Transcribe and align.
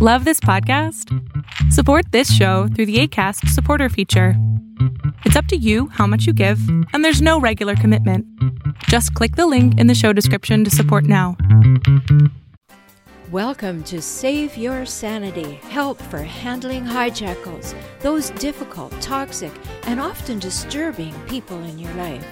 Love 0.00 0.24
this 0.24 0.38
podcast? 0.38 1.12
Support 1.72 2.12
this 2.12 2.32
show 2.32 2.68
through 2.68 2.86
the 2.86 3.00
ACAST 3.00 3.48
supporter 3.48 3.88
feature. 3.88 4.34
It's 5.24 5.34
up 5.34 5.46
to 5.46 5.56
you 5.56 5.88
how 5.88 6.06
much 6.06 6.24
you 6.24 6.32
give, 6.32 6.60
and 6.92 7.04
there's 7.04 7.20
no 7.20 7.40
regular 7.40 7.74
commitment. 7.74 8.24
Just 8.84 9.12
click 9.14 9.34
the 9.34 9.48
link 9.48 9.76
in 9.76 9.88
the 9.88 9.96
show 9.96 10.12
description 10.12 10.62
to 10.62 10.70
support 10.70 11.02
now. 11.02 11.36
Welcome 13.32 13.82
to 13.90 14.00
Save 14.00 14.56
Your 14.56 14.86
Sanity 14.86 15.54
Help 15.64 16.00
for 16.00 16.18
Handling 16.18 16.84
Hijackals, 16.84 17.74
those 17.98 18.30
difficult, 18.38 18.92
toxic, 19.00 19.52
and 19.82 19.98
often 19.98 20.38
disturbing 20.38 21.12
people 21.26 21.58
in 21.64 21.76
your 21.76 21.92
life. 21.94 22.24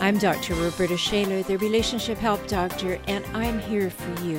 I'm 0.00 0.18
Dr. 0.18 0.54
Roberta 0.54 0.98
Shaler, 0.98 1.42
the 1.44 1.56
Relationship 1.56 2.18
Help 2.18 2.46
Doctor, 2.46 3.00
and 3.08 3.24
I'm 3.32 3.58
here 3.58 3.88
for 3.88 4.22
you. 4.22 4.38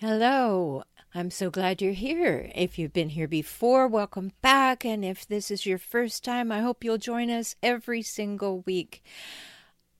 Hello. 0.00 0.82
I'm 1.14 1.30
so 1.30 1.48
glad 1.48 1.80
you're 1.80 1.92
here. 1.92 2.50
If 2.54 2.78
you've 2.78 2.92
been 2.92 3.08
here 3.08 3.26
before, 3.26 3.88
welcome 3.88 4.32
back. 4.42 4.84
And 4.84 5.02
if 5.02 5.26
this 5.26 5.50
is 5.50 5.64
your 5.64 5.78
first 5.78 6.22
time, 6.22 6.52
I 6.52 6.60
hope 6.60 6.84
you'll 6.84 6.98
join 6.98 7.30
us 7.30 7.56
every 7.62 8.02
single 8.02 8.60
week. 8.66 9.02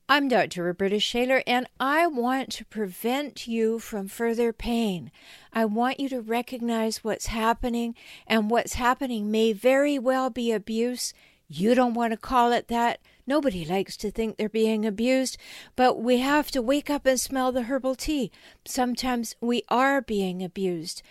I'm 0.07 0.27
Dr. 0.27 0.65
Roberta 0.65 0.99
Shaler, 0.99 1.41
and 1.47 1.65
I 1.79 2.05
want 2.05 2.51
to 2.51 2.65
prevent 2.65 3.47
you 3.47 3.79
from 3.79 4.07
further 4.07 4.53
pain. 4.53 5.11
I 5.51 5.65
want 5.65 5.99
you 5.99 6.09
to 6.09 6.21
recognize 6.21 7.03
what's 7.03 7.25
happening, 7.25 7.95
and 8.27 8.51
what's 8.51 8.73
happening 8.73 9.31
may 9.31 9.51
very 9.51 9.97
well 9.97 10.29
be 10.29 10.51
abuse. 10.51 11.11
You 11.49 11.75
don't 11.75 11.93
want 11.93 12.11
to 12.11 12.17
call 12.17 12.51
it 12.51 12.67
that. 12.67 12.99
Nobody 13.25 13.65
likes 13.65 13.95
to 13.97 14.11
think 14.11 14.37
they're 14.37 14.49
being 14.49 14.85
abused, 14.85 15.37
but 15.75 16.01
we 16.01 16.17
have 16.17 16.51
to 16.51 16.61
wake 16.61 16.89
up 16.89 17.05
and 17.05 17.19
smell 17.19 17.51
the 17.51 17.63
herbal 17.63 17.95
tea. 17.95 18.31
Sometimes 18.65 19.35
we 19.41 19.63
are 19.69 20.01
being 20.01 20.43
abused. 20.43 21.01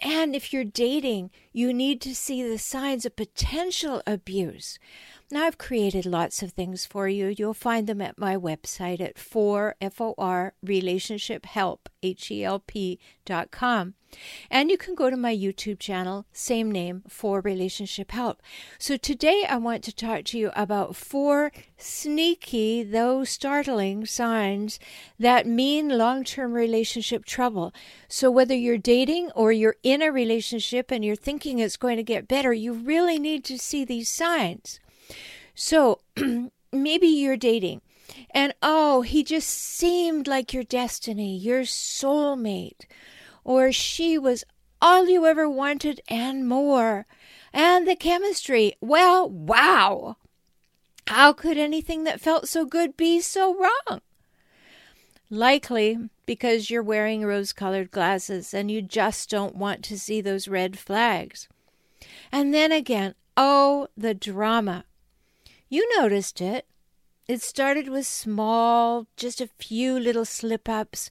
And 0.00 0.36
if 0.36 0.52
you're 0.52 0.64
dating, 0.64 1.30
you 1.52 1.72
need 1.72 2.02
to 2.02 2.14
see 2.14 2.42
the 2.42 2.58
signs 2.58 3.06
of 3.06 3.16
potential 3.16 4.02
abuse. 4.06 4.78
Now, 5.28 5.46
I've 5.46 5.58
created 5.58 6.06
lots 6.06 6.40
of 6.40 6.52
things 6.52 6.86
for 6.86 7.08
you. 7.08 7.34
You'll 7.36 7.52
find 7.52 7.88
them 7.88 8.00
at 8.00 8.16
my 8.16 8.36
website 8.36 9.00
at 9.00 9.18
4 9.18 9.74
for 9.90 10.54
relationship 10.62 11.46
help, 11.46 11.88
H-E-L-P 12.00 13.00
dot 13.24 13.50
com. 13.50 13.94
And 14.48 14.70
you 14.70 14.78
can 14.78 14.94
go 14.94 15.10
to 15.10 15.16
my 15.16 15.36
YouTube 15.36 15.80
channel, 15.80 16.26
same 16.32 16.70
name, 16.70 17.02
for 17.08 17.40
relationship 17.40 18.12
help. 18.12 18.40
So 18.78 18.96
today 18.96 19.44
I 19.48 19.56
want 19.56 19.82
to 19.84 19.92
talk 19.92 20.22
to 20.26 20.38
you 20.38 20.52
about 20.54 20.94
four 20.94 21.50
sneaky, 21.76 22.84
though 22.84 23.24
startling 23.24 24.06
signs 24.06 24.78
that 25.18 25.44
mean 25.44 25.88
long-term 25.88 26.52
relationship 26.52 27.24
trouble. 27.24 27.74
So 28.06 28.30
whether 28.30 28.54
you're 28.54 28.78
dating 28.78 29.32
or 29.32 29.50
you're 29.50 29.76
in 29.82 30.02
a 30.02 30.12
relationship 30.12 30.92
and 30.92 31.04
you're 31.04 31.16
thinking 31.16 31.58
it's 31.58 31.76
going 31.76 31.96
to 31.96 32.04
get 32.04 32.28
better, 32.28 32.52
you 32.52 32.72
really 32.72 33.18
need 33.18 33.42
to 33.46 33.58
see 33.58 33.84
these 33.84 34.08
signs. 34.08 34.78
So 35.56 36.00
maybe 36.72 37.08
you're 37.08 37.36
dating 37.36 37.80
and 38.30 38.54
oh, 38.62 39.02
he 39.02 39.24
just 39.24 39.48
seemed 39.48 40.28
like 40.28 40.52
your 40.52 40.62
destiny, 40.62 41.36
your 41.36 41.62
soulmate, 41.62 42.84
or 43.42 43.72
she 43.72 44.18
was 44.18 44.44
all 44.80 45.08
you 45.08 45.26
ever 45.26 45.48
wanted 45.48 46.00
and 46.08 46.46
more. 46.46 47.06
And 47.52 47.88
the 47.88 47.96
chemistry, 47.96 48.74
well, 48.80 49.28
wow. 49.28 50.16
How 51.08 51.32
could 51.32 51.56
anything 51.56 52.04
that 52.04 52.20
felt 52.20 52.48
so 52.48 52.64
good 52.64 52.96
be 52.96 53.20
so 53.20 53.56
wrong? 53.56 54.00
Likely 55.30 55.98
because 56.26 56.70
you're 56.70 56.82
wearing 56.82 57.24
rose 57.24 57.52
colored 57.52 57.90
glasses 57.90 58.52
and 58.52 58.70
you 58.70 58.82
just 58.82 59.30
don't 59.30 59.56
want 59.56 59.82
to 59.84 59.98
see 59.98 60.20
those 60.20 60.48
red 60.48 60.78
flags. 60.78 61.48
And 62.30 62.52
then 62.52 62.72
again, 62.72 63.14
oh, 63.36 63.88
the 63.96 64.12
drama. 64.12 64.84
You 65.68 65.88
noticed 65.98 66.40
it. 66.40 66.66
It 67.28 67.42
started 67.42 67.88
with 67.88 68.06
small, 68.06 69.06
just 69.16 69.40
a 69.40 69.48
few 69.58 69.98
little 69.98 70.24
slip 70.24 70.68
ups, 70.68 71.10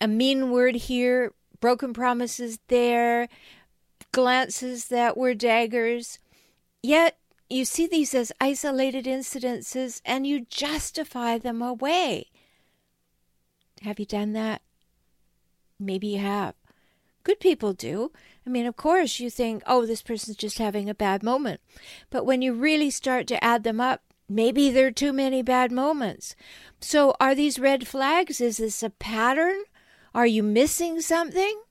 a 0.00 0.08
mean 0.08 0.50
word 0.50 0.76
here, 0.76 1.34
broken 1.60 1.92
promises 1.92 2.58
there, 2.68 3.28
glances 4.12 4.88
that 4.88 5.16
were 5.16 5.34
daggers. 5.34 6.18
Yet 6.82 7.18
you 7.50 7.66
see 7.66 7.86
these 7.86 8.14
as 8.14 8.32
isolated 8.40 9.04
incidences 9.04 10.00
and 10.06 10.26
you 10.26 10.46
justify 10.46 11.36
them 11.36 11.60
away. 11.60 12.30
Have 13.82 13.98
you 13.98 14.06
done 14.06 14.32
that? 14.32 14.62
Maybe 15.78 16.08
you 16.08 16.18
have. 16.20 16.54
Good 17.24 17.40
people 17.40 17.72
do. 17.72 18.10
I 18.46 18.50
mean, 18.50 18.66
of 18.66 18.76
course, 18.76 19.20
you 19.20 19.30
think, 19.30 19.62
oh, 19.66 19.86
this 19.86 20.02
person's 20.02 20.36
just 20.36 20.58
having 20.58 20.90
a 20.90 20.94
bad 20.94 21.22
moment. 21.22 21.60
But 22.10 22.26
when 22.26 22.42
you 22.42 22.52
really 22.52 22.90
start 22.90 23.26
to 23.28 23.42
add 23.42 23.62
them 23.62 23.80
up, 23.80 24.02
maybe 24.28 24.70
there 24.70 24.88
are 24.88 24.92
too 24.92 25.12
many 25.12 25.42
bad 25.42 25.70
moments. 25.70 26.34
So, 26.80 27.14
are 27.20 27.34
these 27.34 27.58
red 27.58 27.86
flags? 27.86 28.40
Is 28.40 28.56
this 28.56 28.82
a 28.82 28.90
pattern? 28.90 29.62
Are 30.14 30.26
you 30.26 30.42
missing 30.42 31.00
something? 31.00 31.62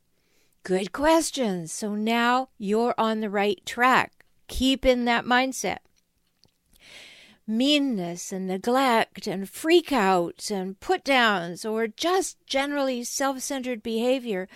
Good 0.64 0.92
questions. 0.92 1.72
So 1.72 1.96
now 1.96 2.50
you're 2.60 2.94
on 2.98 3.20
the 3.20 3.32
right 3.32 3.60
track. 3.66 4.26
Keep 4.48 4.86
in 4.86 5.06
that 5.06 5.26
mindset. 5.26 5.80
Meanness 7.48 8.32
and 8.32 8.46
neglect 8.46 9.26
and 9.26 9.46
freakouts 9.46 10.52
and 10.52 10.80
put 10.80 11.04
downs 11.04 11.66
or 11.66 11.88
just 11.88 12.38
generally 12.46 13.04
self 13.04 13.40
centered 13.40 13.82
behavior 13.82 14.48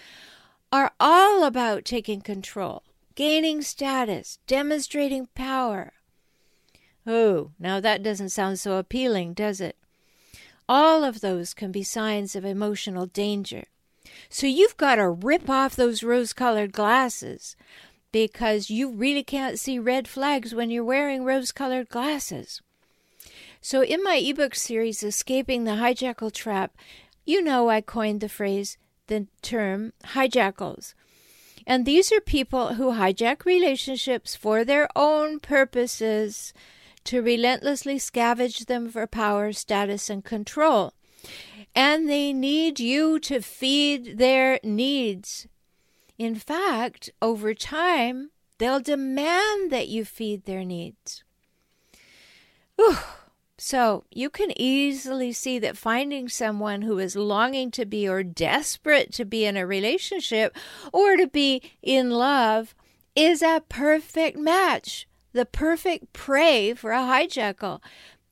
are 0.71 0.91
all 0.99 1.43
about 1.43 1.85
taking 1.85 2.21
control, 2.21 2.83
gaining 3.15 3.61
status, 3.61 4.39
demonstrating 4.47 5.27
power. 5.35 5.93
Oh, 7.07 7.51
now 7.59 7.79
that 7.79 8.03
doesn't 8.03 8.29
sound 8.29 8.59
so 8.59 8.77
appealing, 8.77 9.33
does 9.33 9.61
it? 9.61 9.77
All 10.67 11.03
of 11.03 11.21
those 11.21 11.53
can 11.53 11.71
be 11.71 11.83
signs 11.83 12.35
of 12.35 12.43
emotional 12.43 13.05
danger. 13.05 13.65
So 14.29 14.47
you've 14.47 14.77
got 14.77 14.95
to 14.95 15.09
rip 15.09 15.49
off 15.49 15.75
those 15.75 16.03
rose 16.03 16.33
colored 16.33 16.71
glasses 16.71 17.55
because 18.11 18.69
you 18.69 18.91
really 18.91 19.23
can't 19.23 19.59
see 19.59 19.77
red 19.77 20.07
flags 20.07 20.55
when 20.55 20.69
you're 20.69 20.83
wearing 20.83 21.23
rose 21.23 21.51
colored 21.51 21.89
glasses. 21.89 22.61
So, 23.61 23.83
in 23.83 24.03
my 24.03 24.15
ebook 24.15 24.55
series, 24.55 25.03
Escaping 25.03 25.63
the 25.63 25.71
Hijackal 25.71 26.31
Trap, 26.31 26.77
you 27.25 27.41
know 27.41 27.69
I 27.69 27.81
coined 27.81 28.21
the 28.21 28.29
phrase 28.29 28.77
the 29.07 29.27
term 29.41 29.93
hijackals. 30.03 30.93
And 31.67 31.85
these 31.85 32.11
are 32.11 32.21
people 32.21 32.75
who 32.75 32.93
hijack 32.93 33.45
relationships 33.45 34.35
for 34.35 34.63
their 34.63 34.87
own 34.95 35.39
purposes 35.39 36.53
to 37.05 37.21
relentlessly 37.21 37.95
scavenge 37.95 38.65
them 38.65 38.89
for 38.89 39.07
power, 39.07 39.51
status, 39.51 40.09
and 40.09 40.23
control. 40.23 40.93
And 41.75 42.07
they 42.09 42.33
need 42.33 42.79
you 42.79 43.19
to 43.19 43.41
feed 43.41 44.17
their 44.17 44.59
needs. 44.63 45.47
In 46.17 46.35
fact, 46.35 47.09
over 47.21 47.53
time, 47.53 48.31
they'll 48.57 48.79
demand 48.79 49.71
that 49.71 49.87
you 49.87 50.05
feed 50.05 50.45
their 50.45 50.63
needs. 50.63 51.23
Whew. 52.75 52.97
So 53.57 54.03
you 54.11 54.29
can 54.29 54.51
easily 54.59 55.31
see 55.31 55.59
that 55.59 55.77
finding 55.77 56.27
someone 56.27 56.81
who 56.81 56.99
is 56.99 57.15
longing 57.15 57.71
to 57.71 57.85
be 57.85 58.07
or 58.07 58.21
desperate 58.21 59.13
to 59.13 59.23
be 59.23 59.45
in 59.45 59.55
a 59.55 59.65
relationship 59.65 60.55
or 60.91 61.15
to 61.15 61.27
be 61.27 61.61
in 61.81 62.09
love 62.09 62.75
is 63.15 63.41
a 63.41 63.63
perfect 63.69 64.37
match, 64.37 65.07
the 65.31 65.45
perfect 65.45 66.11
prey 66.11 66.73
for 66.73 66.91
a 66.91 66.99
hijackal. 66.99 67.81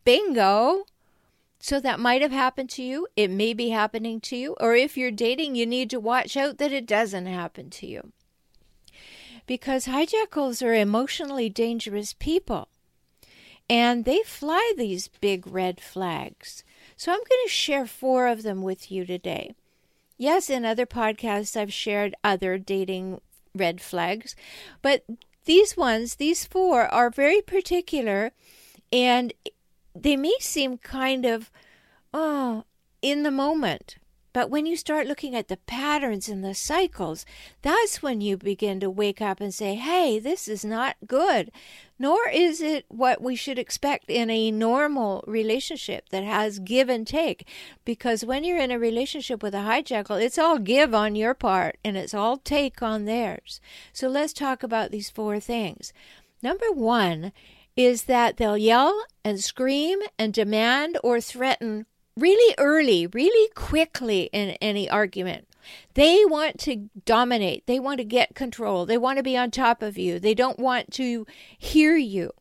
Bingo! 0.03 0.83
So 1.59 1.79
that 1.79 2.01
might 2.01 2.21
have 2.21 2.33
happened 2.33 2.69
to 2.71 2.83
you. 2.83 3.07
It 3.15 3.31
may 3.31 3.53
be 3.53 3.69
happening 3.69 4.19
to 4.21 4.35
you. 4.35 4.57
Or 4.59 4.75
if 4.75 4.97
you're 4.97 5.11
dating, 5.11 5.55
you 5.55 5.65
need 5.65 5.89
to 5.91 5.99
watch 6.01 6.35
out 6.35 6.57
that 6.57 6.73
it 6.73 6.85
doesn't 6.85 7.25
happen 7.25 7.69
to 7.69 7.87
you. 7.87 8.11
Because 9.47 9.85
hijackals 9.85 10.65
are 10.65 10.73
emotionally 10.73 11.47
dangerous 11.47 12.11
people 12.11 12.67
and 13.69 14.05
they 14.05 14.21
fly 14.23 14.73
these 14.77 15.07
big 15.07 15.47
red 15.47 15.79
flags. 15.79 16.63
So 16.95 17.11
I'm 17.11 17.17
going 17.17 17.45
to 17.45 17.49
share 17.49 17.85
four 17.85 18.27
of 18.27 18.43
them 18.43 18.61
with 18.61 18.91
you 18.91 19.05
today. 19.05 19.55
Yes, 20.17 20.49
in 20.49 20.63
other 20.63 20.85
podcasts, 20.85 21.57
I've 21.57 21.73
shared 21.73 22.15
other 22.23 22.57
dating 22.57 23.19
red 23.55 23.81
flags. 23.81 24.35
But 24.81 25.05
these 25.45 25.75
ones, 25.75 26.15
these 26.15 26.45
four, 26.45 26.87
are 26.87 27.09
very 27.09 27.41
particular 27.41 28.31
and 28.91 29.33
they 29.95 30.15
may 30.15 30.35
seem 30.39 30.77
kind 30.77 31.25
of, 31.25 31.51
oh, 32.13 32.63
in 33.01 33.23
the 33.23 33.31
moment. 33.31 33.97
But 34.33 34.49
when 34.49 34.65
you 34.65 34.75
start 34.75 35.07
looking 35.07 35.35
at 35.35 35.47
the 35.47 35.57
patterns 35.57 36.27
and 36.27 36.43
the 36.43 36.55
cycles, 36.55 37.23
that's 37.61 38.01
when 38.01 38.19
you 38.19 38.35
begin 38.35 38.79
to 38.79 38.89
wake 38.89 39.21
up 39.21 39.39
and 39.39 39.53
say, 39.53 39.75
hey, 39.75 40.17
this 40.17 40.47
is 40.47 40.65
not 40.65 40.95
good. 41.05 41.51
Nor 41.99 42.27
is 42.29 42.59
it 42.59 42.85
what 42.87 43.21
we 43.21 43.35
should 43.35 43.59
expect 43.59 44.09
in 44.09 44.31
a 44.31 44.49
normal 44.49 45.23
relationship 45.27 46.09
that 46.09 46.23
has 46.23 46.57
give 46.57 46.89
and 46.89 47.05
take. 47.05 47.47
Because 47.85 48.25
when 48.25 48.43
you're 48.43 48.57
in 48.57 48.71
a 48.71 48.79
relationship 48.79 49.43
with 49.43 49.53
a 49.53 49.59
hijackal, 49.59 50.21
it's 50.21 50.39
all 50.39 50.57
give 50.57 50.95
on 50.95 51.15
your 51.15 51.35
part 51.35 51.77
and 51.85 51.95
it's 51.95 52.15
all 52.15 52.37
take 52.37 52.81
on 52.81 53.05
theirs. 53.05 53.61
So 53.93 54.07
let's 54.07 54.33
talk 54.33 54.63
about 54.63 54.89
these 54.89 55.11
four 55.11 55.39
things. 55.39 55.93
Number 56.41 56.71
one 56.71 57.31
is 57.75 58.03
that 58.03 58.37
they'll 58.37 58.57
yell 58.57 59.05
and 59.23 59.39
scream 59.39 59.99
and 60.19 60.33
demand 60.33 60.97
or 61.03 61.21
threaten 61.21 61.85
really 62.17 62.55
early, 62.57 63.07
really 63.07 63.49
quickly 63.53 64.29
in 64.31 64.51
any 64.61 64.89
argument. 64.89 65.47
They 65.93 66.25
want 66.25 66.59
to 66.61 66.89
dominate. 67.05 67.65
They 67.67 67.79
want 67.79 67.99
to 67.99 68.03
get 68.05 68.35
control. 68.35 68.85
They 68.85 68.97
want 68.97 69.17
to 69.17 69.23
be 69.23 69.37
on 69.37 69.51
top 69.51 69.81
of 69.81 69.97
you. 69.97 70.19
They 70.19 70.33
don't 70.33 70.59
want 70.59 70.91
to 70.93 71.25
hear 71.57 71.95
you. 71.95 72.31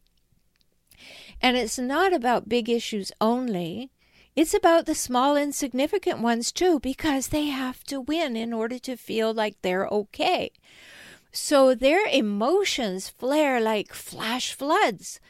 And 1.41 1.57
it's 1.57 1.79
not 1.79 2.13
about 2.13 2.49
big 2.49 2.69
issues 2.69 3.13
only. 3.21 3.91
It's 4.35 4.55
about 4.55 4.87
the 4.87 4.95
small, 4.95 5.37
insignificant 5.37 6.21
ones 6.21 6.53
too, 6.53 6.81
because 6.81 7.29
they 7.29 7.47
have 7.47 7.85
to 7.85 8.01
win 8.01 8.37
in 8.37 8.53
order 8.53 8.79
to 8.79 8.97
feel 8.97 9.35
like 9.35 9.61
they're 9.61 9.87
okay. 9.89 10.51
So 11.33 11.75
their 11.75 12.07
emotions 12.07 13.09
flare 13.09 13.61
like 13.61 13.93
flash 13.93 14.53
floods. 14.53 15.21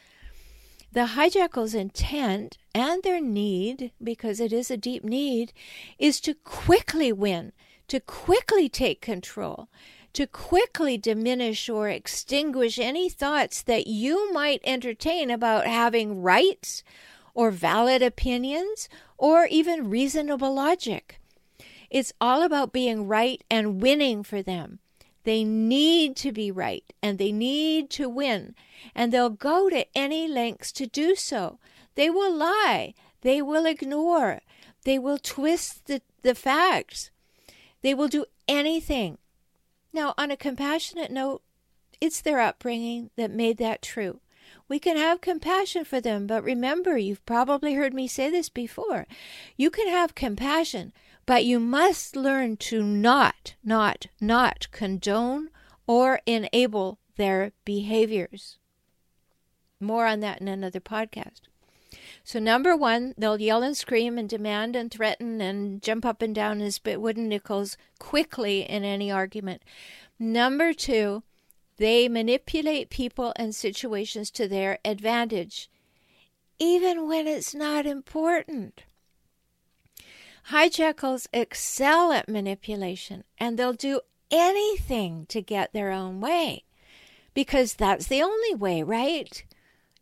The 0.93 1.07
hijackal's 1.17 1.73
intent 1.73 2.59
and 2.75 3.01
their 3.01 3.19
need, 3.19 3.91
because 4.01 4.39
it 4.39 4.53
is 4.53 4.69
a 4.69 4.77
deep 4.77 5.03
need, 5.03 5.51
is 5.97 6.21
to 6.21 6.35
quickly 6.35 7.11
win, 7.11 7.51
to 7.87 7.99
quickly 7.99 8.69
take 8.69 9.01
control, 9.01 9.69
to 10.13 10.27
quickly 10.27 10.99
diminish 10.99 11.67
or 11.67 11.89
extinguish 11.89 12.77
any 12.77 13.09
thoughts 13.09 13.63
that 13.63 13.87
you 13.87 14.31
might 14.33 14.61
entertain 14.63 15.31
about 15.31 15.65
having 15.65 16.21
rights 16.21 16.83
or 17.33 17.49
valid 17.49 18.03
opinions 18.03 18.87
or 19.17 19.47
even 19.47 19.89
reasonable 19.89 20.53
logic. 20.53 21.19
It's 21.89 22.13
all 22.21 22.43
about 22.43 22.71
being 22.71 23.07
right 23.07 23.43
and 23.49 23.81
winning 23.81 24.21
for 24.21 24.43
them. 24.43 24.77
They 25.23 25.43
need 25.43 26.15
to 26.17 26.31
be 26.31 26.51
right 26.51 26.83
and 27.01 27.17
they 27.17 27.31
need 27.31 27.89
to 27.91 28.09
win, 28.09 28.55
and 28.93 29.11
they'll 29.11 29.29
go 29.29 29.69
to 29.69 29.85
any 29.97 30.27
lengths 30.27 30.71
to 30.73 30.87
do 30.87 31.15
so. 31.15 31.59
They 31.95 32.09
will 32.09 32.33
lie, 32.33 32.93
they 33.21 33.41
will 33.41 33.65
ignore, 33.65 34.41
they 34.83 34.99
will 34.99 35.17
twist 35.17 35.85
the, 35.85 36.01
the 36.23 36.35
facts, 36.35 37.11
they 37.81 37.93
will 37.93 38.07
do 38.07 38.25
anything. 38.47 39.17
Now, 39.93 40.13
on 40.17 40.31
a 40.31 40.37
compassionate 40.37 41.11
note, 41.11 41.41
it's 42.01 42.19
their 42.19 42.39
upbringing 42.39 43.11
that 43.15 43.31
made 43.31 43.57
that 43.59 43.81
true. 43.81 44.19
We 44.67 44.79
can 44.79 44.97
have 44.97 45.21
compassion 45.21 45.85
for 45.85 46.01
them, 46.01 46.27
but 46.27 46.43
remember, 46.43 46.97
you've 46.97 47.25
probably 47.25 47.75
heard 47.75 47.93
me 47.93 48.07
say 48.07 48.29
this 48.29 48.49
before. 48.49 49.05
You 49.55 49.69
can 49.69 49.87
have 49.87 50.15
compassion, 50.15 50.93
but 51.25 51.45
you 51.45 51.59
must 51.59 52.15
learn 52.15 52.57
to 52.57 52.83
not, 52.83 53.55
not, 53.63 54.07
not 54.19 54.67
condone 54.71 55.49
or 55.87 56.19
enable 56.25 56.99
their 57.15 57.51
behaviors. 57.65 58.57
More 59.79 60.07
on 60.07 60.19
that 60.21 60.41
in 60.41 60.47
another 60.47 60.79
podcast. 60.79 61.41
So, 62.23 62.39
number 62.39 62.75
one, 62.75 63.13
they'll 63.17 63.39
yell 63.39 63.63
and 63.63 63.75
scream 63.75 64.17
and 64.17 64.29
demand 64.29 64.75
and 64.75 64.89
threaten 64.89 65.41
and 65.41 65.81
jump 65.81 66.05
up 66.05 66.21
and 66.21 66.33
down 66.33 66.61
as 66.61 66.79
wooden 66.83 67.27
nickels 67.27 67.77
quickly 67.99 68.61
in 68.61 68.83
any 68.83 69.11
argument. 69.11 69.61
Number 70.17 70.73
two, 70.73 71.23
they 71.77 72.07
manipulate 72.07 72.89
people 72.89 73.33
and 73.35 73.53
situations 73.53 74.31
to 74.31 74.47
their 74.47 74.79
advantage, 74.85 75.69
even 76.59 77.07
when 77.07 77.27
it's 77.27 77.53
not 77.53 77.85
important. 77.85 78.83
Hijackals 80.49 81.27
excel 81.33 82.11
at 82.11 82.27
manipulation 82.27 83.23
and 83.37 83.57
they'll 83.57 83.73
do 83.73 84.01
anything 84.29 85.25
to 85.27 85.41
get 85.41 85.73
their 85.73 85.91
own 85.91 86.19
way 86.19 86.63
because 87.33 87.75
that's 87.75 88.07
the 88.07 88.21
only 88.21 88.55
way, 88.55 88.83
right? 88.83 89.43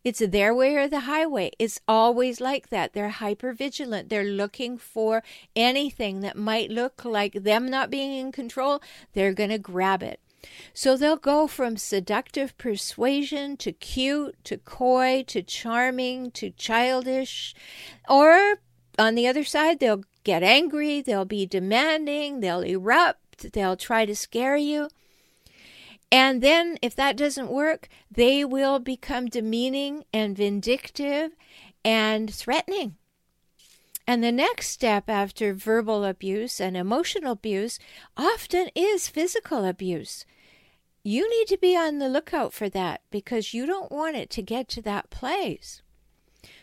It's 0.04 0.18
their 0.18 0.52
way 0.52 0.74
or 0.74 0.88
the 0.88 1.00
highway. 1.00 1.52
It's 1.58 1.80
always 1.86 2.40
like 2.40 2.70
that. 2.70 2.92
They're 2.92 3.08
hyper 3.08 3.52
vigilant. 3.52 4.08
They're 4.08 4.24
looking 4.24 4.76
for 4.76 5.22
anything 5.54 6.20
that 6.20 6.36
might 6.36 6.70
look 6.70 7.04
like 7.04 7.34
them 7.34 7.68
not 7.68 7.90
being 7.90 8.12
in 8.12 8.32
control. 8.32 8.82
They're 9.12 9.32
going 9.32 9.50
to 9.50 9.58
grab 9.58 10.02
it. 10.02 10.18
So 10.74 10.96
they'll 10.96 11.16
go 11.16 11.46
from 11.46 11.76
seductive 11.76 12.58
persuasion 12.58 13.56
to 13.58 13.70
cute 13.70 14.34
to 14.42 14.58
coy 14.58 15.22
to 15.28 15.40
charming 15.40 16.32
to 16.32 16.50
childish. 16.50 17.54
Or 18.08 18.56
on 18.98 19.14
the 19.14 19.28
other 19.28 19.44
side, 19.44 19.78
they'll 19.78 20.02
get 20.24 20.42
angry, 20.42 21.00
they'll 21.00 21.24
be 21.24 21.46
demanding, 21.46 22.40
they'll 22.40 22.62
erupt, 22.62 23.52
they'll 23.52 23.76
try 23.76 24.04
to 24.06 24.14
scare 24.14 24.56
you. 24.56 24.88
And 26.10 26.42
then, 26.42 26.78
if 26.82 26.94
that 26.96 27.16
doesn't 27.16 27.50
work, 27.50 27.88
they 28.10 28.44
will 28.44 28.78
become 28.78 29.26
demeaning 29.26 30.04
and 30.12 30.36
vindictive 30.36 31.32
and 31.84 32.32
threatening. 32.32 32.96
And 34.06 34.22
the 34.22 34.32
next 34.32 34.68
step 34.68 35.08
after 35.08 35.54
verbal 35.54 36.04
abuse 36.04 36.60
and 36.60 36.76
emotional 36.76 37.32
abuse 37.32 37.78
often 38.16 38.68
is 38.74 39.08
physical 39.08 39.64
abuse. 39.64 40.26
You 41.04 41.28
need 41.30 41.46
to 41.48 41.58
be 41.58 41.76
on 41.76 41.98
the 41.98 42.08
lookout 42.08 42.52
for 42.52 42.68
that 42.68 43.00
because 43.10 43.54
you 43.54 43.66
don't 43.66 43.90
want 43.90 44.16
it 44.16 44.30
to 44.30 44.42
get 44.42 44.68
to 44.68 44.82
that 44.82 45.10
place. 45.10 45.81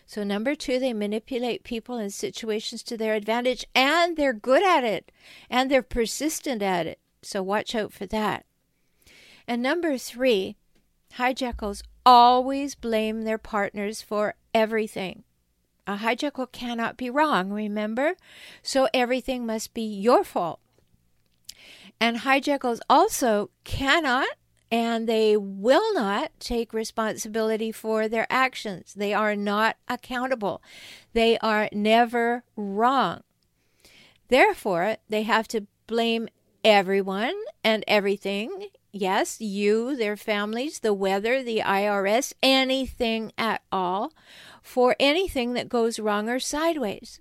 So, 0.10 0.24
number 0.24 0.56
two, 0.56 0.80
they 0.80 0.92
manipulate 0.92 1.64
people 1.64 1.98
and 1.98 2.12
situations 2.12 2.82
to 2.82 2.98
their 2.98 3.14
advantage, 3.14 3.64
and 3.76 4.18
they're 4.18 4.34
good 4.34 4.64
at 4.64 4.84
it, 4.84 5.12
and 5.52 5.70
they're 5.70 5.84
persistent 5.84 6.64
at 6.64 6.88
it. 6.88 6.98
So, 7.22 7.44
watch 7.44 7.76
out 7.76 7.94
for 7.94 8.08
that. 8.08 8.44
And 9.48 9.62
number 9.62 10.00
three, 10.00 10.56
hijackals 11.14 11.84
always 12.08 12.74
blame 12.74 13.22
their 13.22 13.38
partners 13.38 14.01
for 14.01 14.34
everything. 14.51 15.25
A 15.86 15.98
hijackal 15.98 16.51
cannot 16.51 16.98
be 16.98 17.12
wrong, 17.12 17.51
remember? 17.51 18.16
So, 18.63 18.88
everything 18.96 19.46
must 19.46 19.75
be 19.75 19.84
your 19.84 20.24
fault. 20.24 20.60
And 22.01 22.22
hijackals 22.22 22.80
also 22.89 23.51
cannot 23.63 24.30
and 24.72 25.08
they 25.08 25.36
will 25.36 25.94
not 25.94 26.32
take 26.40 26.74
responsibility 26.74 27.72
for 27.72 28.08
their 28.08 28.28
actions. 28.30 28.94
They 28.94 29.14
are 29.14 29.36
not 29.36 29.78
accountable. 29.88 30.62
They 31.14 31.38
are 31.40 31.70
never 31.72 32.44
wrong. 32.56 33.22
Therefore, 34.28 34.98
they 35.10 35.24
have 35.24 35.48
to 35.50 35.66
blame 35.88 36.30
everyone 36.64 37.34
and 37.64 37.84
everything. 37.88 38.68
Yes, 38.92 39.42
you, 39.42 39.96
their 39.96 40.18
families, 40.18 40.80
the 40.80 40.94
weather, 40.94 41.42
the 41.42 41.62
IRS, 41.66 42.34
anything 42.44 43.32
at 43.38 43.62
all 43.72 44.14
for 44.62 44.96
anything 45.00 45.54
that 45.54 45.70
goes 45.70 46.00
wrong 46.00 46.30
or 46.30 46.40
sideways. 46.40 47.20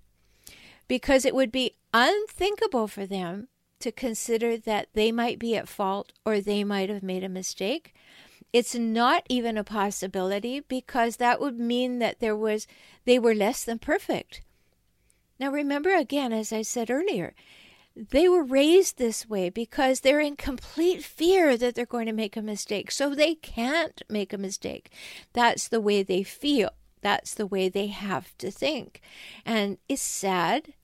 Because 0.87 1.25
it 1.25 1.35
would 1.35 1.52
be 1.52 1.76
unthinkable 1.95 2.88
for 2.88 3.07
them 3.07 3.49
to 3.80 3.92
consider 3.92 4.56
that 4.56 4.88
they 4.94 5.12
might 5.12 5.38
be 5.38 5.56
at 5.56 5.68
fault 5.68 6.12
or 6.25 6.40
they 6.40 6.64
might 6.64 6.88
have 6.88 7.02
made 7.02 7.25
a 7.25 7.28
mistake. 7.28 7.94
It's 8.52 8.75
not 8.75 9.25
even 9.28 9.58
a 9.58 9.64
possibility 9.64 10.61
because 10.61 11.16
that 11.16 11.40
would 11.40 11.58
mean 11.58 11.99
that 11.99 12.20
there 12.20 12.37
was 12.37 12.66
they 13.04 13.18
were 13.18 13.35
less 13.35 13.64
than 13.64 13.78
perfect. 13.78 14.42
Now 15.38 15.50
remember 15.50 15.94
again 15.94 16.32
as 16.32 16.52
I 16.52 16.62
said 16.62 16.90
earlier, 16.90 17.35
they 18.11 18.28
were 18.28 18.44
raised 18.44 18.97
this 18.97 19.28
way 19.28 19.50
because 19.50 20.00
they're 20.00 20.20
in 20.20 20.37
complete 20.37 21.02
fear 21.02 21.56
that 21.56 21.75
they're 21.75 21.85
going 21.85 22.06
to 22.06 22.12
make 22.12 22.37
a 22.37 22.42
mistake. 22.42 22.90
So 22.90 23.14
they 23.14 23.35
can't 23.35 24.00
make 24.08 24.32
a 24.32 24.38
mistake. 24.38 24.90
That's 25.32 25.68
the 25.68 25.80
way 25.80 26.02
they 26.02 26.23
feel. 26.23 26.70
That's 27.00 27.35
the 27.35 27.47
way 27.47 27.68
they 27.68 27.88
have 27.88 28.37
to 28.38 28.50
think. 28.50 29.00
And 29.44 29.78
it's 29.88 30.02
sad 30.02 30.75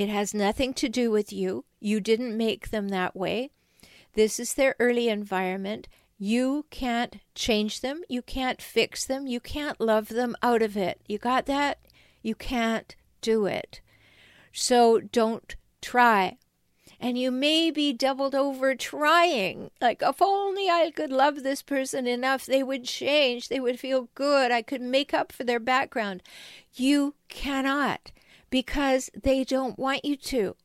it 0.00 0.08
has 0.08 0.32
nothing 0.32 0.72
to 0.74 0.88
do 0.88 1.10
with 1.10 1.30
you. 1.30 1.66
You 1.78 2.00
didn't 2.00 2.34
make 2.34 2.70
them 2.70 2.88
that 2.88 3.14
way. 3.14 3.50
This 4.14 4.40
is 4.40 4.54
their 4.54 4.74
early 4.80 5.08
environment. 5.10 5.88
You 6.18 6.64
can't 6.70 7.16
change 7.34 7.80
them. 7.82 8.00
You 8.08 8.22
can't 8.22 8.62
fix 8.62 9.04
them. 9.04 9.26
You 9.26 9.40
can't 9.40 9.78
love 9.78 10.08
them 10.08 10.34
out 10.42 10.62
of 10.62 10.74
it. 10.74 11.02
You 11.06 11.18
got 11.18 11.44
that? 11.46 11.80
You 12.22 12.34
can't 12.34 12.96
do 13.20 13.44
it. 13.44 13.82
So 14.52 15.00
don't 15.00 15.54
try. 15.82 16.38
and 17.00 17.16
you 17.18 17.30
may 17.30 17.70
be 17.70 17.92
doubled 17.92 18.34
over 18.34 18.74
trying. 18.74 19.70
Like, 19.80 20.02
if 20.02 20.20
only 20.20 20.68
I 20.68 20.92
could 20.94 21.10
love 21.10 21.42
this 21.42 21.62
person 21.62 22.06
enough, 22.06 22.44
they 22.44 22.62
would 22.62 22.84
change, 22.84 23.48
they 23.48 23.58
would 23.60 23.80
feel 23.80 24.10
good, 24.14 24.50
I 24.52 24.60
could 24.62 24.82
make 24.82 25.14
up 25.14 25.32
for 25.32 25.44
their 25.44 25.60
background. 25.60 26.22
You 26.74 27.14
cannot 27.28 28.12
because 28.50 29.10
they 29.14 29.44
don't 29.44 29.78
want 29.78 30.04
you 30.04 30.16
to. 30.16 30.56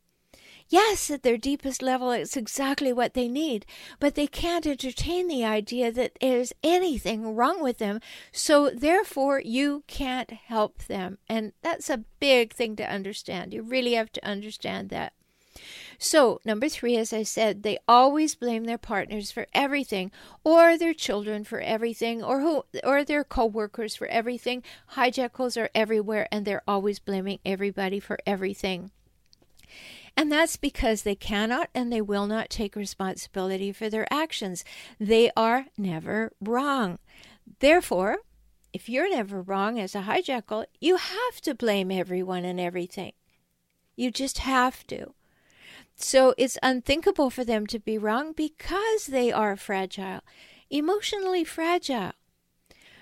Yes, 0.68 1.12
at 1.12 1.22
their 1.22 1.38
deepest 1.38 1.84
level, 1.84 2.10
it's 2.10 2.36
exactly 2.36 2.92
what 2.92 3.14
they 3.14 3.28
need, 3.28 3.68
but 4.00 4.16
they 4.16 4.26
can't 4.26 4.66
entertain 4.66 5.28
the 5.28 5.46
idea 5.46 5.92
that 5.92 6.18
there's 6.20 6.54
anything 6.64 7.36
wrong 7.36 7.62
with 7.62 7.78
them, 7.78 8.00
so 8.32 8.72
therefore 8.72 9.40
you 9.40 9.84
can't 9.86 10.32
help 10.32 10.86
them. 10.86 11.20
And 11.30 11.54
that's 11.62 11.90
a 11.90 12.04
big 12.20 12.52
thing 12.52 12.76
to 12.78 12.92
understand. 12.92 13.54
You 13.54 13.62
really 13.62 13.94
have 13.94 14.12
to 14.14 14.26
understand 14.26 14.90
that. 14.90 15.14
So, 15.98 16.42
number 16.44 16.68
three, 16.68 16.98
as 16.98 17.14
I 17.14 17.24
said, 17.24 17.64
they 17.64 17.78
always 17.88 18.36
blame 18.36 18.66
their 18.66 18.78
partners 18.78 19.32
for 19.32 19.48
everything, 19.54 20.12
or 20.44 20.78
their 20.78 20.94
children 20.94 21.44
for 21.44 21.60
everything, 21.62 22.24
or 22.24 22.42
who, 22.42 22.64
or 22.84 23.04
their 23.04 23.24
co-workers 23.24 23.96
for 23.96 24.08
everything. 24.08 24.64
Hijackals 24.94 25.60
are 25.62 25.70
everywhere, 25.74 26.28
and 26.32 26.46
they're 26.46 26.64
always 26.68 27.00
blaming 27.00 27.40
everybody 27.46 28.00
for 28.00 28.18
everything. 28.26 28.92
And 30.18 30.32
that's 30.32 30.56
because 30.56 31.02
they 31.02 31.16
cannot 31.16 31.70
and 31.76 31.92
they 31.92 32.02
will 32.02 32.28
not 32.28 32.50
take 32.50 32.76
responsibility 32.76 33.72
for 33.72 33.90
their 33.90 34.12
actions. 34.12 34.64
They 35.00 35.30
are 35.36 35.66
never 35.78 36.32
wrong. 36.40 37.00
Therefore, 37.60 38.18
if 38.72 38.88
you're 38.88 39.10
never 39.10 39.42
wrong 39.42 39.80
as 39.80 39.96
a 39.96 40.02
hijackal, 40.02 40.66
you 40.80 40.98
have 40.98 41.42
to 41.42 41.54
blame 41.54 41.92
everyone 41.92 42.46
and 42.46 42.60
everything. 42.60 43.14
You 43.96 44.12
just 44.12 44.40
have 44.40 44.86
to. 44.88 45.14
So 45.96 46.34
it's 46.38 46.58
unthinkable 46.62 47.30
for 47.30 47.44
them 47.44 47.66
to 47.68 47.80
be 47.80 47.98
wrong 47.98 48.34
because 48.34 49.08
they 49.08 49.32
are 49.32 49.56
fragile, 49.56 50.22
emotionally 50.70 51.44
fragile. 51.44 52.12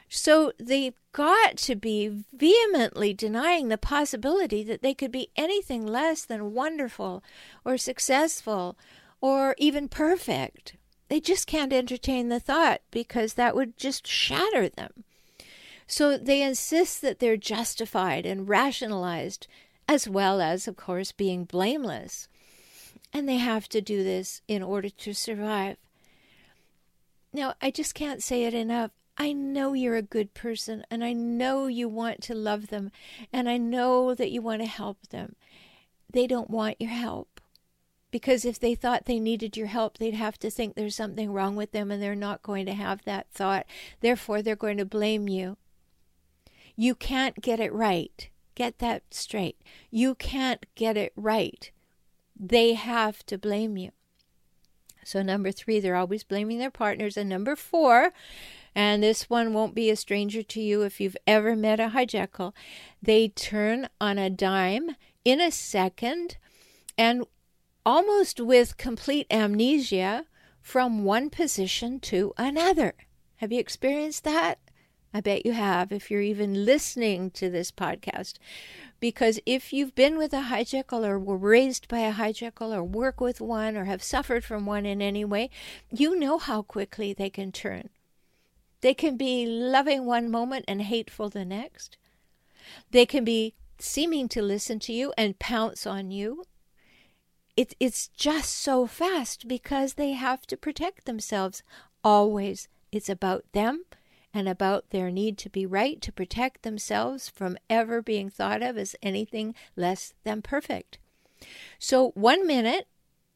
So 0.10 0.52
they've 0.60 0.94
got 1.12 1.58
to 1.58 1.76
be 1.76 2.24
vehemently 2.32 3.14
denying 3.16 3.70
the 3.70 3.80
possibility 3.80 4.64
that 4.64 4.84
they 4.84 4.94
could 4.94 5.12
be 5.12 5.32
anything 5.36 5.88
less 5.88 6.24
than 6.24 6.54
wonderful 6.54 7.24
or 7.66 7.78
successful 7.78 8.78
or 9.22 9.56
even 9.58 9.88
perfect. 9.88 10.76
They 11.10 11.20
just 11.20 11.48
can't 11.48 11.74
entertain 11.74 12.30
the 12.30 12.40
thought 12.40 12.82
because 12.92 13.34
that 13.34 13.56
would 13.56 13.76
just 13.78 14.06
shatter 14.06 14.70
them. 14.70 15.04
So 15.88 16.18
they 16.18 16.42
insist 16.42 17.02
that 17.02 17.20
they're 17.20 17.38
justified 17.38 18.26
and 18.26 18.48
rationalized, 18.48 19.48
as 19.88 20.08
well 20.08 20.42
as, 20.42 20.68
of 20.68 20.76
course, 20.76 21.12
being 21.12 21.44
blameless. 21.44 22.28
And 23.14 23.30
they 23.30 23.38
have 23.38 23.70
to 23.70 23.82
do 23.82 24.04
this 24.04 24.42
in 24.48 24.64
order 24.64 24.90
to 24.90 25.14
survive. 25.14 25.78
Now, 27.32 27.54
I 27.62 27.72
just 27.72 27.94
can't 27.94 28.24
say 28.24 28.44
it 28.44 28.54
enough. 28.54 28.92
I 29.18 29.32
know 29.32 29.74
you're 29.74 29.96
a 29.96 30.02
good 30.02 30.34
person 30.34 30.86
and 30.90 31.04
I 31.04 31.14
know 31.14 31.68
you 31.68 31.88
want 31.88 32.22
to 32.24 32.34
love 32.34 32.68
them 32.68 32.92
and 33.32 33.48
I 33.48 33.58
know 33.58 34.16
that 34.16 34.32
you 34.32 34.42
want 34.42 34.62
to 34.62 34.68
help 34.68 35.08
them. 35.10 35.36
They 36.12 36.26
don't 36.26 36.50
want 36.50 36.82
your 36.82 36.92
help. 36.92 37.40
Because 38.10 38.46
if 38.46 38.60
they 38.60 38.76
thought 38.76 39.06
they 39.06 39.20
needed 39.20 39.58
your 39.58 39.68
help, 39.68 39.98
they'd 39.98 40.14
have 40.14 40.38
to 40.40 40.52
think 40.52 40.76
there's 40.76 40.96
something 40.96 41.32
wrong 41.32 41.56
with 41.56 41.72
them 41.72 41.90
and 41.90 42.02
they're 42.02 42.14
not 42.14 42.44
going 42.44 42.68
to 42.68 42.74
have 42.74 43.04
that 43.06 43.28
thought. 43.32 43.66
Therefore, 44.02 44.42
they're 44.42 44.56
going 44.56 44.78
to 44.78 44.86
blame 44.86 45.28
you. 45.28 45.58
You 46.76 46.94
can't 46.94 47.42
get 47.42 47.60
it 47.60 47.74
right. 47.74 48.30
Get 48.54 48.78
that 48.80 49.04
straight. 49.12 49.60
You 49.90 50.14
can't 50.14 50.66
get 50.76 50.96
it 50.96 51.12
right. 51.16 51.72
They 52.40 52.74
have 52.74 53.26
to 53.28 53.38
blame 53.38 53.78
you. 53.78 53.92
So, 55.06 55.22
number 55.22 55.52
three, 55.52 55.80
they're 55.80 55.96
always 55.96 56.24
blaming 56.24 56.60
their 56.60 56.72
partners. 56.72 57.18
And 57.18 57.30
number 57.30 57.56
four, 57.56 58.14
and 58.76 59.04
this 59.04 59.30
one 59.30 59.54
won't 59.54 59.76
be 59.76 59.90
a 59.90 59.96
stranger 59.96 60.44
to 60.44 60.62
you 60.62 60.82
if 60.82 61.00
you've 61.00 61.18
ever 61.28 61.56
met 61.56 61.80
a 61.80 61.90
hijackal. 61.90 62.54
They 63.02 63.28
turn 63.28 63.90
on 64.00 64.18
a 64.18 64.30
dime 64.30 64.96
in 65.26 65.40
a 65.40 65.52
second 65.52 66.38
and 66.98 67.26
almost 67.86 68.40
with 68.40 68.78
complete 68.78 69.28
amnesia 69.30 70.26
from 70.62 71.04
one 71.04 71.30
position 71.30 72.00
to 72.00 72.34
another. 72.38 72.94
Have 73.38 73.52
you 73.52 73.60
experienced 73.60 74.24
that? 74.24 74.60
I 75.14 75.22
bet 75.22 75.46
you 75.46 75.52
have 75.52 75.92
if 75.92 76.10
you're 76.10 76.22
even 76.22 76.66
listening 76.66 77.30
to 77.32 77.50
this 77.50 77.72
podcast. 77.72 78.36
Because 79.04 79.38
if 79.46 79.74
you've 79.74 79.96
been 79.96 80.18
with 80.18 80.32
a 80.32 80.44
hijackal 80.44 81.06
or 81.06 81.20
were 81.20 81.36
raised 81.36 81.90
by 81.90 82.00
a 82.00 82.14
hijackal 82.14 82.74
or 82.74 82.86
work 82.86 83.20
with 83.20 83.42
one 83.42 83.76
or 83.76 83.84
have 83.84 84.02
suffered 84.02 84.46
from 84.46 84.66
one 84.66 84.86
in 84.86 85.02
any 85.02 85.26
way, 85.26 85.50
you 85.92 86.18
know 86.18 86.38
how 86.38 86.62
quickly 86.62 87.12
they 87.12 87.30
can 87.30 87.52
turn. 87.52 87.90
They 88.80 88.94
can 88.94 89.18
be 89.18 89.46
loving 89.46 90.06
one 90.06 90.32
moment 90.32 90.64
and 90.70 90.82
hateful 90.82 91.28
the 91.28 91.44
next. 91.44 91.98
They 92.92 93.06
can 93.06 93.26
be 93.26 93.56
seeming 93.78 94.30
to 94.30 94.42
listen 94.42 94.80
to 94.80 94.94
you 94.94 95.12
and 95.18 95.38
pounce 95.38 95.86
on 95.86 96.12
you. 96.12 96.46
It, 97.58 97.74
it's 97.82 98.08
just 98.08 98.54
so 98.54 98.88
fast 98.88 99.50
because 99.50 99.96
they 99.96 100.14
have 100.14 100.48
to 100.48 100.56
protect 100.56 101.04
themselves 101.04 101.62
always. 102.06 102.70
It's 102.90 103.10
about 103.10 103.44
them 103.52 103.84
and 104.34 104.50
about 104.50 104.90
their 104.90 105.12
need 105.12 105.38
to 105.40 105.50
be 105.50 105.66
right 105.66 106.02
to 106.02 106.12
protect 106.12 106.64
themselves 106.64 107.30
from 107.30 107.58
ever 107.70 108.02
being 108.02 108.30
thought 108.30 108.62
of 108.62 108.78
as 108.78 108.96
anything 109.04 109.54
less 109.76 110.14
than 110.24 110.42
perfect. 110.42 110.98
So, 111.78 112.12
one 112.12 112.48
minute 112.48 112.88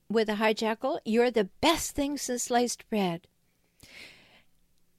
with 0.09 0.29
a 0.29 0.35
hijackal, 0.35 0.99
you're 1.05 1.31
the 1.31 1.49
best 1.61 1.91
thing 1.91 2.17
since 2.17 2.43
sliced 2.43 2.89
bread 2.89 3.27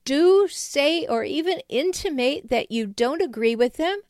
do 0.09 0.49
say 0.49 1.07
or 1.07 1.23
even 1.23 1.61
intimate 1.69 2.49
that 2.49 2.73
you 2.73 2.87
don't 2.87 3.21
agree 3.21 3.55
with 3.55 3.75
them, 3.75 4.01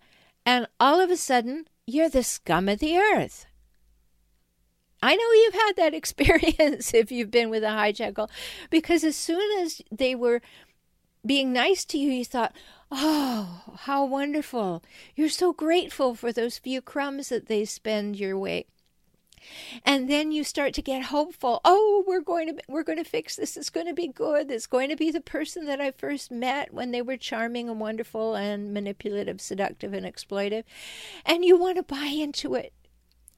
and 0.46 0.68
all 0.78 1.00
of 1.00 1.10
a 1.10 1.16
sudden 1.16 1.66
you're 1.88 2.08
the 2.08 2.22
scum 2.22 2.68
of 2.68 2.78
the 2.78 2.96
earth. 2.96 3.46
I 5.02 5.16
know 5.16 5.32
you've 5.32 5.54
had 5.54 5.72
that 5.74 5.94
experience 6.00 6.94
if 6.94 7.10
you've 7.10 7.32
been 7.32 7.50
with 7.50 7.64
a 7.64 7.70
hijackal, 7.70 8.30
because 8.70 9.02
as 9.02 9.16
soon 9.16 9.58
as 9.60 9.82
they 9.90 10.14
were 10.14 10.40
being 11.28 11.52
nice 11.52 11.84
to 11.86 11.98
you, 11.98 12.10
you 12.10 12.24
thought, 12.24 12.52
Oh, 12.90 13.76
how 13.80 14.04
wonderful. 14.06 14.82
You're 15.14 15.28
so 15.28 15.52
grateful 15.52 16.14
for 16.14 16.32
those 16.32 16.58
few 16.58 16.80
crumbs 16.80 17.28
that 17.28 17.46
they 17.46 17.66
spend 17.66 18.16
your 18.16 18.38
way. 18.38 18.66
And 19.84 20.10
then 20.10 20.32
you 20.32 20.42
start 20.42 20.72
to 20.74 20.82
get 20.82 21.04
hopeful. 21.04 21.60
Oh 21.64 22.02
we're 22.06 22.20
going 22.22 22.56
to 22.56 22.62
we're 22.66 22.82
going 22.82 22.98
to 22.98 23.08
fix 23.08 23.36
this. 23.36 23.56
It's 23.56 23.70
going 23.70 23.86
to 23.86 23.94
be 23.94 24.08
good. 24.08 24.50
It's 24.50 24.66
going 24.66 24.88
to 24.88 24.96
be 24.96 25.10
the 25.10 25.20
person 25.20 25.66
that 25.66 25.80
i 25.80 25.90
first 25.92 26.30
met 26.30 26.74
when 26.74 26.90
they 26.90 27.02
were 27.02 27.16
charming 27.16 27.68
and 27.68 27.78
wonderful 27.78 28.34
and 28.34 28.74
manipulative 28.74 29.40
seductive 29.40 29.92
and 29.92 30.04
exploitive. 30.04 30.64
And 31.24 31.44
you 31.44 31.56
want 31.56 31.76
to 31.76 31.82
buy 31.82 32.06
into 32.06 32.54
it. 32.54 32.72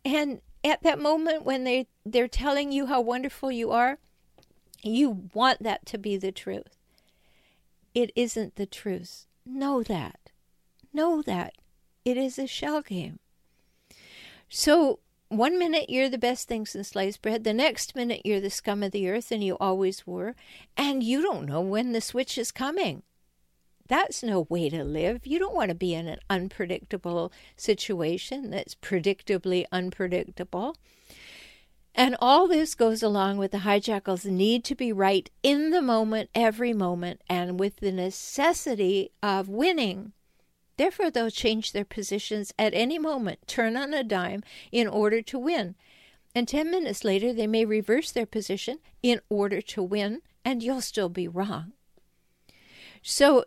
And 0.05 0.41
at 0.65 0.83
that 0.83 0.99
moment 0.99 1.45
when 1.45 1.65
they 1.65 1.87
they're 2.05 2.29
telling 2.29 2.73
you 2.73 2.87
how 2.87 3.01
wonderful 3.01 3.51
you 3.51 3.71
are 3.71 3.99
you 4.83 5.29
want 5.35 5.63
that 5.63 5.85
to 5.87 5.99
be 5.99 6.17
the 6.17 6.33
truth 6.33 6.80
it 7.95 8.11
isn't 8.15 8.57
the 8.57 8.67
truth 8.67 9.27
know 9.45 9.83
that 9.83 10.31
know 10.93 11.23
that 11.23 11.55
it 12.05 12.17
is 12.17 12.39
a 12.39 12.47
shell 12.47 12.83
game 12.83 13.19
so 14.49 14.99
one 15.31 15.61
minute 15.61 15.89
you're 15.89 16.09
the 16.09 16.19
best 16.19 16.49
thing 16.49 16.67
since 16.67 16.89
sliced 16.89 17.23
bread, 17.23 17.45
the 17.45 17.55
next 17.55 17.95
minute 17.95 18.23
you're 18.25 18.41
the 18.41 18.51
scum 18.51 18.83
of 18.83 18.91
the 18.91 19.09
earth, 19.09 19.31
and 19.31 19.45
you 19.45 19.57
always 19.61 20.05
were, 20.05 20.35
and 20.77 21.05
you 21.05 21.23
don't 21.23 21.47
know 21.47 21.61
when 21.61 21.93
the 21.93 22.01
switch 22.01 22.37
is 22.37 22.51
coming. 22.51 23.05
That's 23.87 24.25
no 24.25 24.47
way 24.49 24.69
to 24.71 24.83
live. 24.83 25.25
You 25.29 25.39
don't 25.39 25.55
want 25.55 25.69
to 25.69 25.77
be 25.77 25.95
in 25.95 26.09
an 26.09 26.19
unpredictable 26.29 27.33
situation 27.57 28.51
that's 28.51 28.75
predictably 28.75 29.67
unpredictable. 29.71 30.75
And 31.95 32.17
all 32.21 32.47
this 32.47 32.75
goes 32.75 33.03
along 33.03 33.39
with 33.39 33.51
the 33.51 33.59
hijackal's 33.59 34.25
need 34.25 34.65
to 34.65 34.75
be 34.75 34.93
right 34.93 35.29
in 35.43 35.71
the 35.71 35.83
moment, 35.83 36.31
every 36.35 36.73
moment, 36.73 37.21
and 37.29 37.59
with 37.59 37.77
the 37.77 37.93
necessity 37.93 39.11
of 39.23 39.49
winning. 39.49 40.13
Therefore, 40.77 41.11
they'll 41.11 41.31
change 41.31 41.73
their 41.73 41.85
positions 41.85 42.55
at 42.59 42.73
any 42.75 42.99
moment, 42.99 43.47
turn 43.47 43.77
on 43.77 43.93
a 43.93 44.03
dime 44.03 44.43
in 44.73 44.87
order 44.87 45.21
to 45.21 45.39
win. 45.39 45.75
And 46.35 46.47
10 46.47 46.71
minutes 46.71 47.05
later, 47.05 47.33
they 47.33 47.47
may 47.47 47.65
reverse 47.65 48.13
their 48.13 48.27
position 48.27 48.79
in 49.03 49.21
order 49.29 49.61
to 49.61 49.83
win, 49.83 50.23
and 50.45 50.63
you'll 50.63 50.81
still 50.81 51.09
be 51.09 51.29
wrong. 51.29 51.73
So, 53.03 53.45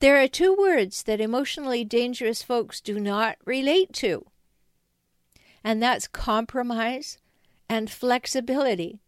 there 0.00 0.20
are 0.20 0.28
two 0.28 0.54
words 0.54 1.04
that 1.04 1.20
emotionally 1.20 1.84
dangerous 1.84 2.42
folks 2.42 2.80
do 2.80 3.00
not 3.00 3.38
relate 3.44 3.92
to, 3.94 4.26
and 5.66 5.82
that's 5.82 6.06
compromise 6.06 7.18
and 7.68 7.90
flexibility. 7.90 9.00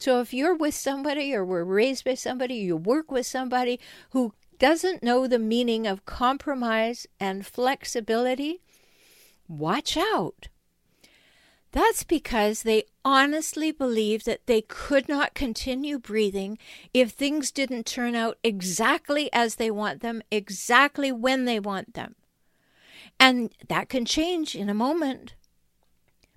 So, 0.00 0.20
if 0.20 0.34
you're 0.34 0.56
with 0.56 0.74
somebody 0.74 1.32
or 1.32 1.44
were 1.44 1.64
raised 1.64 2.04
by 2.04 2.14
somebody, 2.14 2.56
you 2.56 2.76
work 2.76 3.12
with 3.12 3.24
somebody 3.24 3.78
who 4.10 4.34
doesn't 4.58 5.04
know 5.04 5.28
the 5.28 5.38
meaning 5.38 5.86
of 5.86 6.04
compromise 6.04 7.06
and 7.20 7.46
flexibility, 7.46 8.60
watch 9.46 9.96
out. 9.96 10.48
That's 11.70 12.02
because 12.02 12.64
they 12.64 12.86
honestly 13.04 13.70
believe 13.70 14.24
that 14.24 14.46
they 14.46 14.62
could 14.62 15.08
not 15.08 15.34
continue 15.34 16.00
breathing 16.00 16.58
if 16.92 17.12
things 17.12 17.52
didn't 17.52 17.86
turn 17.86 18.16
out 18.16 18.38
exactly 18.42 19.32
as 19.32 19.54
they 19.54 19.70
want 19.70 20.00
them, 20.00 20.20
exactly 20.32 21.12
when 21.12 21.44
they 21.44 21.60
want 21.60 21.94
them. 21.94 22.16
And 23.20 23.52
that 23.68 23.88
can 23.88 24.04
change 24.04 24.56
in 24.56 24.68
a 24.68 24.74
moment. 24.74 25.34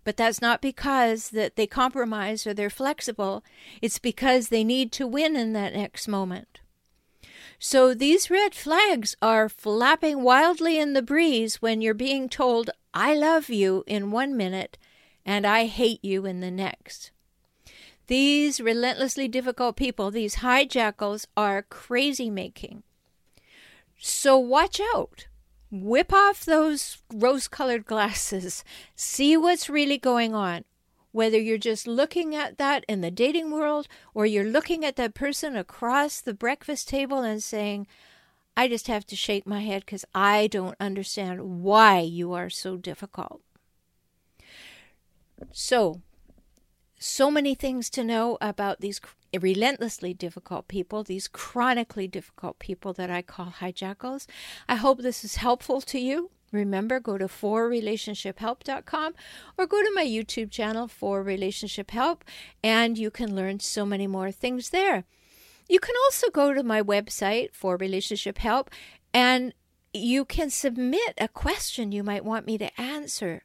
But 0.09 0.17
that's 0.17 0.41
not 0.41 0.59
because 0.59 1.29
that 1.29 1.55
they 1.55 1.67
compromise 1.67 2.47
or 2.47 2.53
they're 2.55 2.71
flexible. 2.71 3.43
It's 3.79 3.99
because 3.99 4.49
they 4.49 4.63
need 4.63 4.91
to 4.93 5.05
win 5.05 5.35
in 5.35 5.53
that 5.53 5.75
next 5.75 6.07
moment. 6.07 6.61
So 7.59 7.93
these 7.93 8.31
red 8.31 8.55
flags 8.55 9.15
are 9.21 9.47
flapping 9.47 10.23
wildly 10.23 10.79
in 10.79 10.93
the 10.93 11.03
breeze 11.03 11.61
when 11.61 11.79
you're 11.79 11.93
being 11.93 12.27
told, 12.27 12.71
I 12.91 13.13
love 13.13 13.51
you 13.51 13.83
in 13.85 14.09
one 14.09 14.35
minute 14.35 14.79
and 15.27 15.45
I 15.45 15.65
hate 15.65 16.03
you 16.03 16.25
in 16.25 16.39
the 16.39 16.49
next. 16.49 17.11
These 18.07 18.59
relentlessly 18.59 19.27
difficult 19.27 19.75
people, 19.75 20.09
these 20.09 20.37
hijackals, 20.37 21.27
are 21.37 21.61
crazy 21.61 22.31
making. 22.31 22.81
So 23.99 24.39
watch 24.39 24.81
out. 24.95 25.27
Whip 25.71 26.11
off 26.11 26.45
those 26.45 26.97
rose 27.13 27.47
colored 27.47 27.85
glasses. 27.85 28.63
See 28.95 29.37
what's 29.37 29.69
really 29.69 29.97
going 29.97 30.33
on. 30.33 30.65
Whether 31.11 31.39
you're 31.39 31.57
just 31.57 31.87
looking 31.87 32.35
at 32.35 32.57
that 32.57 32.85
in 32.87 33.01
the 33.01 33.11
dating 33.11 33.51
world 33.51 33.87
or 34.13 34.25
you're 34.25 34.45
looking 34.45 34.85
at 34.85 34.95
that 34.97 35.13
person 35.13 35.55
across 35.55 36.21
the 36.21 36.33
breakfast 36.33 36.87
table 36.87 37.21
and 37.21 37.41
saying, 37.41 37.87
I 38.55 38.67
just 38.67 38.87
have 38.87 39.05
to 39.07 39.15
shake 39.15 39.47
my 39.47 39.61
head 39.61 39.83
because 39.85 40.05
I 40.13 40.47
don't 40.47 40.75
understand 40.79 41.63
why 41.63 42.01
you 42.01 42.33
are 42.33 42.49
so 42.49 42.77
difficult. 42.77 43.41
So, 45.51 46.01
so 46.99 47.31
many 47.31 47.55
things 47.55 47.89
to 47.91 48.03
know 48.03 48.37
about 48.41 48.81
these 48.81 49.01
relentlessly 49.39 50.13
difficult 50.13 50.67
people, 50.67 51.03
these 51.03 51.27
chronically 51.27 52.07
difficult 52.07 52.59
people 52.59 52.93
that 52.93 53.09
I 53.09 53.21
call 53.21 53.53
hijackals. 53.59 54.27
I 54.67 54.75
hope 54.75 55.01
this 55.01 55.23
is 55.23 55.37
helpful 55.37 55.81
to 55.81 55.99
you. 55.99 56.29
Remember, 56.51 56.99
go 56.99 57.17
to 57.17 57.25
forrelationshiphelp.com 57.25 59.13
or 59.57 59.67
go 59.67 59.81
to 59.81 59.91
my 59.93 60.05
YouTube 60.05 60.51
channel 60.51 60.87
for 60.87 61.23
Relationship 61.23 61.91
Help, 61.91 62.25
and 62.63 62.97
you 62.97 63.11
can 63.11 63.35
learn 63.35 63.59
so 63.59 63.85
many 63.85 64.07
more 64.07 64.31
things 64.31 64.71
there. 64.71 65.05
You 65.69 65.79
can 65.79 65.95
also 66.05 66.29
go 66.31 66.53
to 66.53 66.63
my 66.63 66.81
website 66.81 67.53
for 67.53 67.77
Relationship 67.77 68.39
Help 68.39 68.71
and 69.13 69.53
you 69.93 70.25
can 70.25 70.49
submit 70.49 71.13
a 71.17 71.27
question 71.27 71.91
you 71.91 72.03
might 72.03 72.25
want 72.25 72.45
me 72.45 72.57
to 72.57 72.81
answer. 72.81 73.43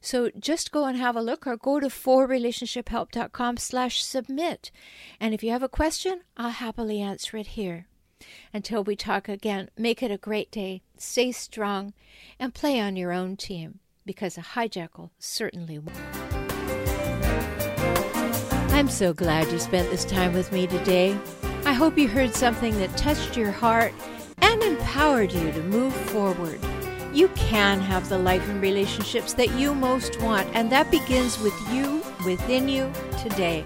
So 0.00 0.30
just 0.38 0.72
go 0.72 0.84
and 0.84 0.96
have 0.96 1.16
a 1.16 1.22
look 1.22 1.46
or 1.46 1.56
go 1.56 1.80
to 1.80 1.86
forrelationshiphelp.com 1.86 3.56
slash 3.56 4.02
submit. 4.04 4.70
And 5.20 5.34
if 5.34 5.42
you 5.42 5.50
have 5.50 5.62
a 5.62 5.68
question, 5.68 6.20
I'll 6.36 6.50
happily 6.50 7.00
answer 7.00 7.36
it 7.36 7.48
here. 7.48 7.86
Until 8.52 8.84
we 8.84 8.96
talk 8.96 9.28
again, 9.28 9.70
make 9.76 10.02
it 10.02 10.10
a 10.10 10.16
great 10.16 10.50
day, 10.50 10.82
stay 10.96 11.32
strong, 11.32 11.92
and 12.38 12.54
play 12.54 12.80
on 12.80 12.96
your 12.96 13.12
own 13.12 13.36
team, 13.36 13.80
because 14.06 14.38
a 14.38 14.42
hijackal 14.42 15.10
certainly 15.18 15.78
will. 15.78 15.92
I'm 18.72 18.88
so 18.88 19.12
glad 19.12 19.50
you 19.52 19.58
spent 19.58 19.90
this 19.90 20.04
time 20.04 20.32
with 20.32 20.52
me 20.52 20.66
today. 20.66 21.18
I 21.64 21.72
hope 21.72 21.96
you 21.98 22.08
heard 22.08 22.34
something 22.34 22.76
that 22.78 22.96
touched 22.96 23.36
your 23.36 23.50
heart 23.50 23.92
and 24.38 24.62
empowered 24.62 25.32
you 25.32 25.52
to 25.52 25.62
move 25.62 25.94
forward. 25.94 26.60
You 27.14 27.28
can 27.36 27.80
have 27.80 28.08
the 28.08 28.18
life 28.18 28.48
and 28.48 28.60
relationships 28.60 29.34
that 29.34 29.56
you 29.56 29.72
most 29.72 30.20
want, 30.20 30.48
and 30.52 30.72
that 30.72 30.90
begins 30.90 31.38
with 31.38 31.54
you, 31.72 32.02
within 32.26 32.68
you, 32.68 32.90
today. 33.22 33.64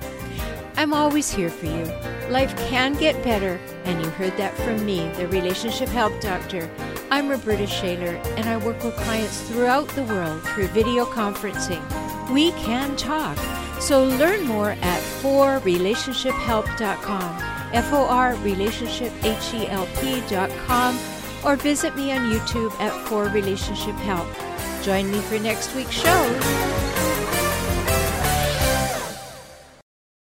I'm 0.76 0.92
always 0.92 1.32
here 1.32 1.48
for 1.48 1.64
you. 1.64 1.84
Life 2.28 2.54
can 2.68 2.92
get 2.92 3.24
better, 3.24 3.58
and 3.84 4.04
you 4.04 4.10
heard 4.10 4.36
that 4.36 4.54
from 4.58 4.84
me, 4.84 5.10
the 5.16 5.28
Relationship 5.28 5.88
Help 5.88 6.20
Doctor. 6.20 6.68
I'm 7.10 7.30
Roberta 7.30 7.66
Shaler, 7.66 8.20
and 8.36 8.50
I 8.50 8.58
work 8.58 8.84
with 8.84 8.94
clients 8.96 9.40
throughout 9.48 9.88
the 9.88 10.04
world 10.04 10.42
through 10.48 10.66
video 10.68 11.06
conferencing. 11.06 11.82
We 12.30 12.52
can 12.52 12.96
talk. 12.96 13.38
So 13.80 14.04
learn 14.04 14.46
more 14.46 14.72
at 14.72 15.00
forrelationshiphelp.com, 15.22 17.42
F 17.72 17.92
O 17.94 18.06
R 18.06 18.34
relationship 18.34 19.10
H 19.24 19.54
E 19.54 19.66
L 19.68 19.88
P.com 20.02 20.98
or 21.44 21.56
visit 21.56 21.96
me 21.96 22.12
on 22.12 22.30
YouTube 22.30 22.72
at 22.80 22.92
For 23.06 23.24
Relationship 23.24 23.94
Help. 23.96 24.26
Join 24.82 25.10
me 25.10 25.20
for 25.20 25.38
next 25.38 25.74
week's 25.74 25.90
show. 25.92 26.77